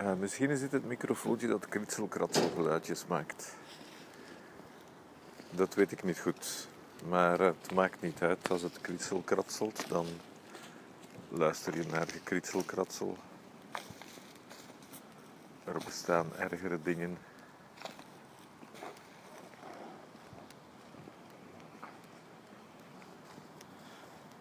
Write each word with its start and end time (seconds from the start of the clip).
Uh, 0.00 0.12
misschien 0.14 0.50
is 0.50 0.60
dit 0.60 0.72
het 0.72 0.84
microfoontje 0.84 1.48
dat 1.48 1.68
kritselkratselgeluidjes 1.68 3.06
maakt. 3.06 3.54
Dat 5.50 5.74
weet 5.74 5.92
ik 5.92 6.02
niet 6.02 6.18
goed. 6.18 6.68
Maar 7.08 7.38
het 7.38 7.72
maakt 7.74 8.00
niet 8.00 8.22
uit. 8.22 8.50
Als 8.50 8.62
het 8.62 8.80
kritselkratselt, 8.80 9.88
dan 9.88 10.06
luister 11.28 11.76
je 11.76 11.86
naar 11.86 12.06
gekritselkratsel. 12.08 13.16
Er 15.64 15.80
bestaan 15.84 16.36
ergere 16.36 16.78
dingen. 16.82 17.18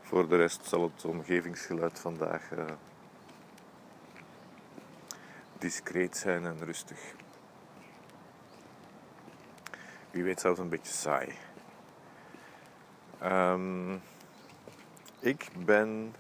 Voor 0.02 0.30
de 0.30 0.36
rest 0.36 0.66
zal 0.66 0.82
het 0.82 1.06
omgevingsgeluid 1.06 2.00
vandaag 2.00 2.52
uh, 2.52 2.66
discreet 5.66 6.18
zijn 6.18 6.46
en 6.46 6.66
rustig. 6.66 7.00
Wie 10.12 10.24
weet 10.24 10.40
zelfs 10.40 10.60
een 10.60 10.70
beetje 10.70 10.94
saai. 10.94 11.34
Um, 13.24 14.02
ik 15.20 15.50
ben. 15.66 16.14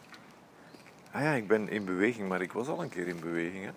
Ah 1.11 1.21
ja, 1.21 1.33
ik 1.33 1.47
ben 1.47 1.69
in 1.69 1.85
beweging, 1.85 2.29
maar 2.29 2.41
ik 2.41 2.51
was 2.51 2.67
al 2.67 2.81
een 2.81 2.89
keer 2.89 3.07
in 3.07 3.19
beweging. 3.19 3.65
Hè? 3.65 3.71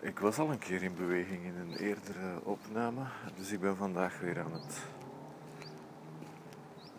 Ik 0.00 0.18
was 0.18 0.38
al 0.38 0.50
een 0.50 0.58
keer 0.58 0.82
in 0.82 0.94
beweging 0.94 1.44
in 1.44 1.56
een 1.56 1.76
eerdere 1.76 2.44
opname, 2.44 3.04
dus 3.36 3.52
ik 3.52 3.60
ben 3.60 3.76
vandaag 3.76 4.18
weer 4.20 4.40
aan 4.40 4.52
het 4.52 4.82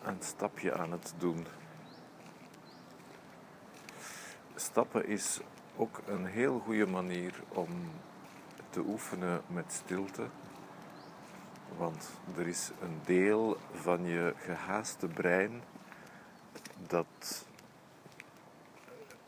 een 0.02 0.22
stapje 0.22 0.74
aan 0.74 0.92
het 0.92 1.14
doen. 1.18 1.46
Stappen 4.70 5.06
is 5.06 5.40
ook 5.76 6.00
een 6.06 6.26
heel 6.26 6.58
goede 6.58 6.86
manier 6.86 7.42
om 7.48 7.68
te 8.70 8.80
oefenen 8.80 9.42
met 9.46 9.72
stilte. 9.72 10.26
Want 11.76 12.10
er 12.36 12.46
is 12.46 12.70
een 12.80 13.00
deel 13.04 13.56
van 13.72 14.04
je 14.04 14.34
gehaaste 14.36 15.06
brein 15.06 15.62
dat 16.86 17.46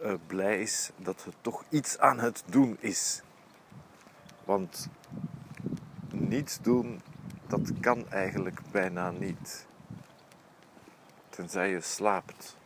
uh, 0.01 0.15
blij 0.27 0.61
is 0.61 0.91
dat 0.97 1.25
het 1.25 1.35
toch 1.41 1.65
iets 1.69 1.99
aan 1.99 2.19
het 2.19 2.43
doen 2.47 2.77
is. 2.81 3.23
Want 4.45 4.89
niets 6.11 6.61
doen, 6.61 7.03
dat 7.47 7.81
kan 7.81 8.11
eigenlijk 8.11 8.61
bijna 8.71 9.11
niet. 9.11 9.67
Tenzij 11.29 11.71
je 11.71 11.81
slaapt. 11.81 12.59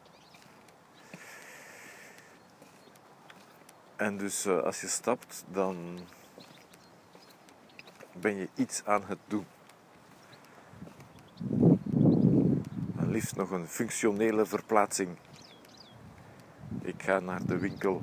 En 4.05 4.17
dus 4.17 4.47
uh, 4.47 4.63
als 4.63 4.81
je 4.81 4.87
stapt, 4.87 5.45
dan 5.53 5.99
ben 8.13 8.37
je 8.37 8.49
iets 8.55 8.85
aan 8.85 9.03
het 9.07 9.19
doen. 9.27 9.47
En 12.97 13.11
liefst 13.11 13.37
nog 13.37 13.51
een 13.51 13.67
functionele 13.67 14.47
verplaatsing. 14.47 15.09
Ik 16.83 17.03
ga 17.03 17.21
naar 17.21 17.47
de 17.47 17.59
winkel. 17.59 18.03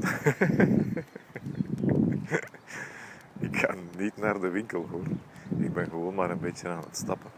ik 3.48 3.56
ga 3.56 3.74
niet 3.96 4.16
naar 4.16 4.40
de 4.40 4.48
winkel 4.48 4.88
hoor. 4.90 5.06
Ik 5.58 5.72
ben 5.72 5.88
gewoon 5.88 6.14
maar 6.14 6.30
een 6.30 6.40
beetje 6.40 6.68
aan 6.68 6.84
het 6.86 6.96
stappen. 6.96 7.30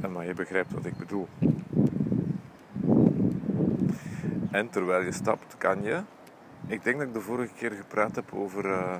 En 0.00 0.12
maar 0.12 0.26
je 0.26 0.34
begrijpt 0.34 0.72
wat 0.72 0.84
ik 0.84 0.96
bedoel. 0.96 1.28
En 4.52 4.70
terwijl 4.70 5.04
je 5.04 5.12
stapt, 5.12 5.56
kan 5.58 5.82
je. 5.82 6.02
Ik 6.66 6.84
denk 6.84 6.98
dat 6.98 7.06
ik 7.06 7.14
de 7.14 7.20
vorige 7.20 7.54
keer 7.54 7.70
gepraat 7.70 8.16
heb 8.16 8.32
over, 8.32 8.64
uh, 8.64 8.94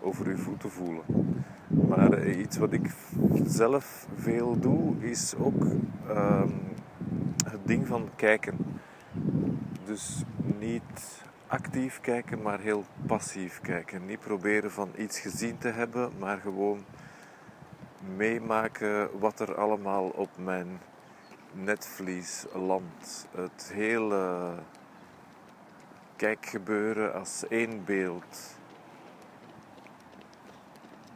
over 0.00 0.30
je 0.30 0.36
voeten 0.36 0.70
voelen. 0.70 1.04
Maar 1.66 2.18
uh, 2.18 2.38
iets 2.38 2.56
wat 2.56 2.72
ik 2.72 2.90
zelf 3.44 4.06
veel 4.16 4.58
doe, 4.58 4.94
is 4.98 5.34
ook 5.36 5.64
uh, 6.08 6.42
het 7.44 7.60
ding 7.66 7.86
van 7.86 8.08
kijken. 8.16 8.56
Dus 9.84 10.22
niet 10.58 11.22
actief 11.46 12.00
kijken, 12.00 12.42
maar 12.42 12.60
heel 12.60 12.84
passief 13.06 13.60
kijken. 13.60 14.06
Niet 14.06 14.20
proberen 14.20 14.70
van 14.70 14.88
iets 14.96 15.20
gezien 15.20 15.58
te 15.58 15.68
hebben, 15.68 16.12
maar 16.18 16.38
gewoon 16.38 16.84
meemaken 18.16 19.18
wat 19.18 19.40
er 19.40 19.54
allemaal 19.54 20.04
op 20.08 20.30
mijn 20.38 20.80
netvlies 21.52 22.44
landt. 22.52 23.26
Het 23.30 23.70
hele 23.72 24.54
kijkgebeuren 26.16 27.14
als 27.14 27.48
één 27.48 27.84
beeld 27.84 28.56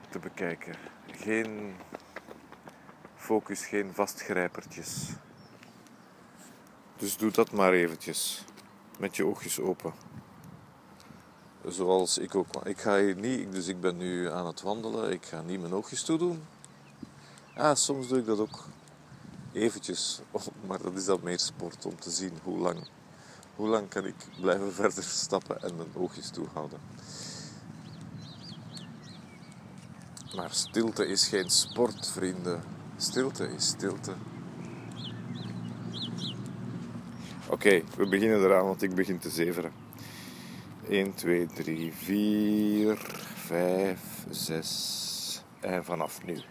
te 0.08 0.18
bekijken. 0.18 0.74
Geen 1.06 1.74
focus, 3.14 3.66
geen 3.66 3.94
vastgrijpertjes. 3.94 5.08
Dus 6.96 7.16
doe 7.16 7.30
dat 7.30 7.52
maar 7.52 7.72
eventjes. 7.72 8.44
Met 8.98 9.16
je 9.16 9.26
oogjes 9.26 9.60
open. 9.60 9.92
Zoals 11.64 12.18
ik 12.18 12.34
ook. 12.34 12.46
Ik 12.64 12.78
ga 12.78 12.98
hier 12.98 13.16
niet, 13.16 13.52
dus 13.52 13.66
ik 13.66 13.80
ben 13.80 13.96
nu 13.96 14.30
aan 14.30 14.46
het 14.46 14.62
wandelen. 14.62 15.12
Ik 15.12 15.24
ga 15.24 15.42
niet 15.42 15.60
mijn 15.60 15.74
oogjes 15.74 16.02
toedoen. 16.02 16.44
Ah, 17.56 17.74
soms 17.74 18.08
doe 18.08 18.18
ik 18.18 18.26
dat 18.26 18.38
ook 18.38 18.64
eventjes. 19.56 20.20
Maar 20.66 20.82
dat 20.82 20.96
is 20.96 21.04
dan 21.04 21.20
meer 21.22 21.38
sport 21.38 21.86
om 21.86 22.00
te 22.00 22.10
zien 22.10 22.32
hoe 22.42 22.58
lang, 22.58 22.88
hoe 23.54 23.68
lang 23.68 23.88
kan 23.88 24.06
ik 24.06 24.14
blijven 24.40 24.72
verder 24.82 25.02
stappen 25.02 25.62
en 25.62 25.76
mijn 25.76 25.88
oogjes 25.94 26.30
toehouden. 26.30 26.78
Maar 30.36 30.50
stilte 30.50 31.06
is 31.06 31.28
geen 31.28 31.50
sport, 31.50 32.08
vrienden. 32.08 32.62
Stilte 32.96 33.48
is 33.48 33.66
stilte. 33.66 34.14
Oké, 37.48 37.82
we 37.96 38.06
beginnen 38.08 38.44
eraan, 38.44 38.64
want 38.64 38.82
ik 38.82 38.94
begin 38.94 39.18
te 39.18 39.30
zeveren. 39.30 39.72
1, 40.88 41.14
2, 41.14 41.46
3, 41.46 41.92
4, 41.92 42.96
5, 43.34 44.00
6 44.30 45.42
en 45.60 45.84
vanaf 45.84 46.24
nu. 46.24 46.42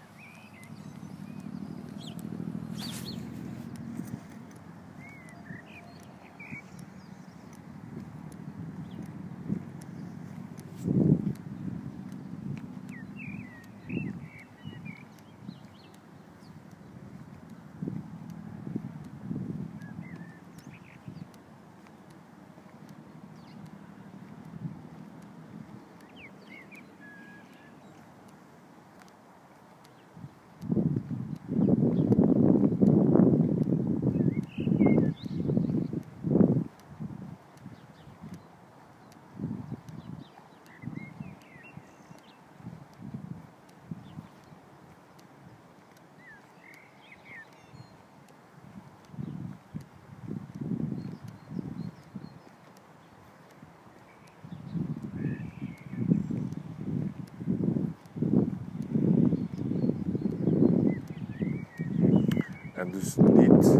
Dus 62.99 63.15
niet 63.15 63.77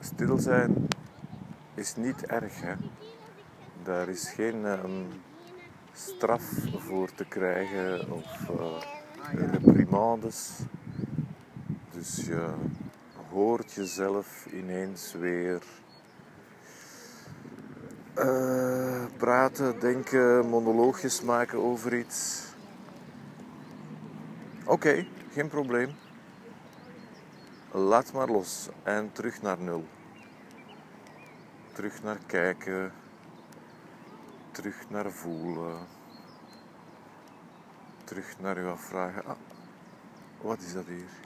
stil 0.00 0.38
zijn 0.38 0.88
is 1.74 1.96
niet 1.96 2.26
erg. 2.26 2.60
Hè? 2.60 2.74
Daar 3.82 4.08
is 4.08 4.28
geen 4.28 4.64
um, 4.64 5.06
straf 5.92 6.42
voor 6.76 7.14
te 7.14 7.24
krijgen 7.24 8.12
of 8.12 8.48
uh, 8.50 9.50
reprimandes. 9.50 10.58
Dus 11.90 12.16
je 12.16 12.48
hoort 13.30 13.72
jezelf 13.72 14.46
ineens 14.52 15.14
weer 15.18 15.62
uh, 18.18 19.04
praten, 19.16 19.80
denken, 19.80 20.48
monoloogjes 20.48 21.22
maken 21.22 21.58
over 21.58 21.98
iets. 21.98 22.44
Oké, 24.64 25.06
geen 25.32 25.48
probleem. 25.48 25.90
Laat 27.72 28.12
maar 28.12 28.28
los 28.28 28.68
en 28.82 29.12
terug 29.12 29.42
naar 29.42 29.58
nul. 29.58 29.84
Terug 31.72 32.02
naar 32.02 32.18
kijken, 32.26 32.92
terug 34.50 34.90
naar 34.90 35.10
voelen, 35.10 35.86
terug 38.04 38.40
naar 38.40 38.60
je 38.60 38.68
afvragen. 38.68 39.24
Ah, 39.24 39.36
wat 40.40 40.60
is 40.60 40.72
dat 40.72 40.86
hier? 40.86 41.20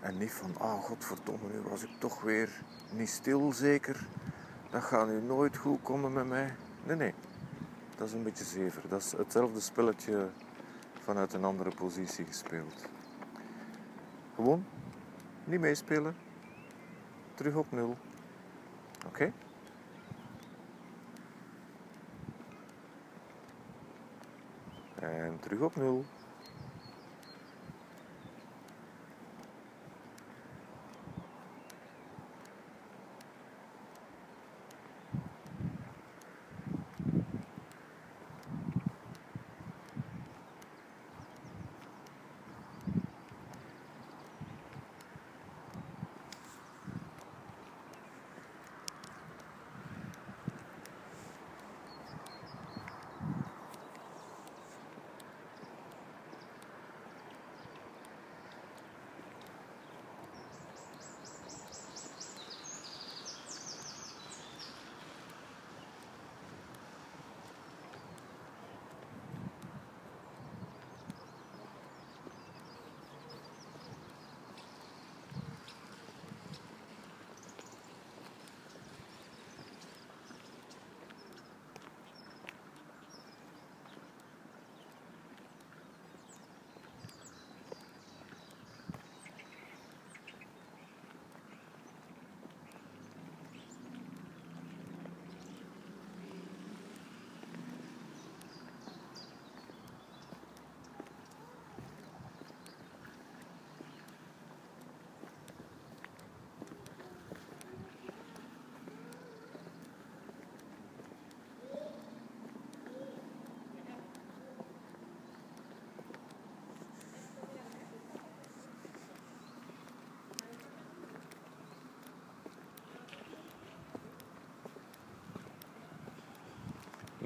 En 0.00 0.18
niet 0.18 0.32
van, 0.32 0.54
ah 0.58 0.74
oh, 0.74 0.84
godverdomme, 0.84 1.48
nu 1.52 1.60
was 1.60 1.82
ik 1.82 1.90
toch 1.98 2.22
weer 2.22 2.62
niet 2.90 3.08
stil 3.08 3.52
zeker. 3.52 4.06
Dat 4.70 4.82
gaat 4.82 5.06
nu 5.06 5.20
nooit 5.20 5.56
goed 5.56 5.82
komen 5.82 6.12
met 6.12 6.26
mij. 6.26 6.54
Nee, 6.84 6.96
nee. 6.96 7.14
Dat 7.96 8.08
is 8.08 8.14
een 8.14 8.22
beetje 8.22 8.44
zever. 8.44 8.82
Dat 8.88 9.00
is 9.00 9.12
hetzelfde 9.12 9.60
spelletje 9.60 10.28
vanuit 11.10 11.32
een 11.32 11.44
andere 11.44 11.70
positie 11.70 12.24
gespeeld. 12.24 12.88
Gewoon 14.34 14.64
niet 15.44 15.60
meespelen. 15.60 16.16
Terug 17.34 17.54
op 17.54 17.72
nul. 17.72 17.96
Oké? 19.06 19.32
En 24.94 25.38
terug 25.40 25.60
op 25.60 25.76
nul. 25.76 26.04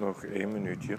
Nog 0.05 0.25
één 0.25 0.49
minuutje. 0.49 0.99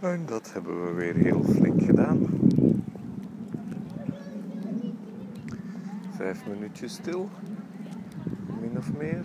En 0.00 0.26
dat 0.26 0.52
hebben 0.52 0.84
we 0.84 0.92
weer 0.92 1.14
heel 1.14 1.42
flink 1.42 1.82
gedaan. 1.82 2.28
Vijf 6.16 6.46
minuutjes 6.46 6.92
stil, 6.92 7.30
min 8.60 8.78
of 8.78 8.92
meer. 8.96 9.24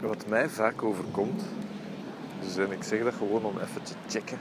Wat 0.00 0.26
mij 0.28 0.48
vaak 0.48 0.82
overkomt, 0.82 1.44
dus 2.40 2.56
en 2.56 2.72
ik 2.72 2.82
zeg 2.82 3.02
dat 3.02 3.14
gewoon 3.14 3.44
om 3.44 3.58
even 3.58 3.82
te 3.82 3.94
checken. 4.08 4.38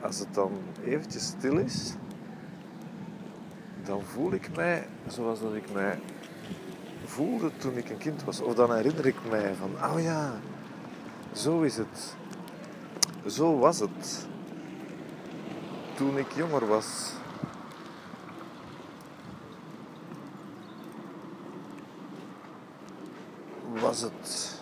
Als 0.00 0.18
het 0.18 0.34
dan 0.34 0.52
eventjes 0.84 1.26
stil 1.26 1.58
is, 1.58 1.94
dan 3.84 4.02
voel 4.02 4.32
ik 4.32 4.56
mij 4.56 4.86
zoals 5.06 5.40
dat 5.40 5.54
ik 5.54 5.72
mij 5.72 5.98
voelde 7.06 7.50
toen 7.56 7.76
ik 7.76 7.90
een 7.90 7.98
kind 7.98 8.24
was. 8.24 8.40
Of 8.40 8.54
dan 8.54 8.74
herinner 8.74 9.06
ik 9.06 9.16
mij 9.30 9.54
van, 9.54 9.90
oh 9.90 10.02
ja, 10.02 10.32
zo 11.32 11.60
is 11.60 11.76
het. 11.76 12.14
Zo 13.26 13.58
was 13.58 13.80
het. 13.80 14.26
Toen 15.94 16.18
ik 16.18 16.32
jonger 16.32 16.66
was. 16.66 17.12
Was 23.80 24.00
het 24.00 24.54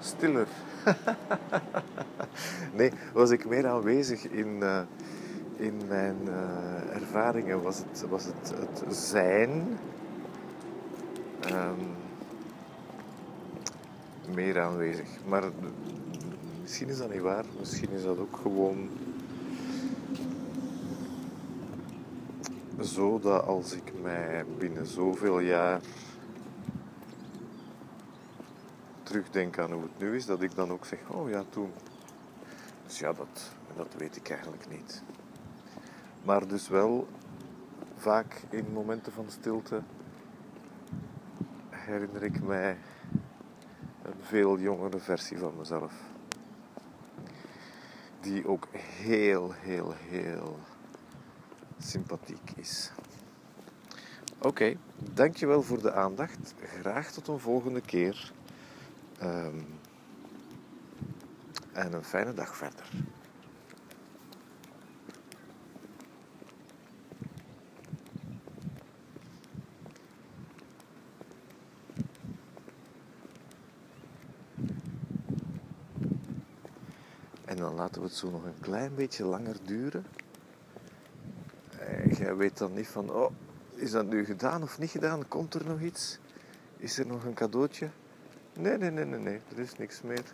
stiller. 0.00 0.46
nee, 2.76 2.92
was 3.12 3.30
ik 3.30 3.48
meer 3.48 3.66
aanwezig 3.66 4.24
in, 4.28 4.56
uh, 4.62 4.80
in 5.56 5.80
mijn 5.88 6.16
uh, 6.24 6.94
ervaringen. 6.94 7.62
Was 7.62 7.78
het, 7.78 8.04
was 8.08 8.24
het, 8.24 8.54
het 8.84 8.96
zijn 8.96 9.78
um, 11.52 11.96
meer 14.34 14.60
aanwezig. 14.60 15.08
Maar 15.26 15.44
misschien 16.62 16.88
is 16.88 16.98
dat 16.98 17.10
niet 17.10 17.20
waar. 17.20 17.44
Misschien 17.58 17.90
is 17.90 18.02
dat 18.02 18.18
ook 18.18 18.36
gewoon 18.36 18.88
zo 22.80 23.18
dat 23.18 23.44
als 23.44 23.72
ik 23.72 23.92
mij 24.02 24.44
binnen 24.58 24.86
zoveel 24.86 25.38
jaar 25.38 25.80
terugdenk 29.02 29.58
aan 29.58 29.72
hoe 29.72 29.82
het 29.82 29.98
nu 29.98 30.16
is, 30.16 30.26
dat 30.26 30.42
ik 30.42 30.54
dan 30.54 30.70
ook 30.70 30.84
zeg, 30.84 30.98
oh 31.10 31.28
ja, 31.28 31.44
toen. 31.48 31.72
Dus 32.86 32.98
ja, 32.98 33.12
dat, 33.12 33.50
dat 33.76 33.94
weet 33.98 34.16
ik 34.16 34.30
eigenlijk 34.30 34.68
niet. 34.70 35.02
Maar 36.22 36.48
dus 36.48 36.68
wel 36.68 37.08
vaak 37.96 38.42
in 38.50 38.66
momenten 38.72 39.12
van 39.12 39.24
stilte 39.28 39.82
herinner 41.86 42.22
ik 42.22 42.42
mij 42.42 42.76
Een 44.02 44.20
veel 44.20 44.58
jongere 44.58 44.98
versie 44.98 45.38
van 45.38 45.56
mezelf. 45.56 45.92
Die 48.20 48.48
ook 48.48 48.68
heel, 48.72 49.52
heel, 49.52 49.94
heel 49.94 50.58
sympathiek 51.78 52.50
is. 52.56 52.92
Oké, 54.38 54.76
dankjewel 55.12 55.62
voor 55.62 55.82
de 55.82 55.92
aandacht. 55.92 56.54
Graag 56.60 57.10
tot 57.10 57.28
een 57.28 57.38
volgende 57.38 57.80
keer. 57.80 58.32
Um, 59.22 59.66
en 61.72 61.92
een 61.92 62.04
fijne 62.04 62.34
dag 62.34 62.56
verder. 62.56 62.90
En 77.56 77.62
dan 77.62 77.74
laten 77.74 78.00
we 78.00 78.06
het 78.06 78.16
zo 78.16 78.30
nog 78.30 78.44
een 78.44 78.60
klein 78.60 78.94
beetje 78.94 79.24
langer 79.24 79.56
duren. 79.64 80.04
En 81.78 82.10
jij 82.10 82.36
weet 82.36 82.58
dan 82.58 82.74
niet 82.74 82.86
van, 82.86 83.10
oh, 83.10 83.30
is 83.74 83.90
dat 83.90 84.06
nu 84.06 84.24
gedaan 84.24 84.62
of 84.62 84.78
niet 84.78 84.90
gedaan? 84.90 85.28
Komt 85.28 85.54
er 85.54 85.66
nog 85.66 85.80
iets? 85.80 86.18
Is 86.76 86.98
er 86.98 87.06
nog 87.06 87.24
een 87.24 87.34
cadeautje? 87.34 87.88
Nee, 88.52 88.78
nee, 88.78 88.90
nee, 88.90 89.04
nee, 89.04 89.20
nee, 89.20 89.40
er 89.52 89.58
is 89.58 89.78
niks 89.78 90.02
meer. 90.02 90.24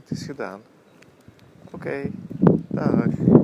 Het 0.00 0.10
is 0.10 0.22
gedaan. 0.22 0.60
Oké, 1.70 2.10
dag. 2.68 3.41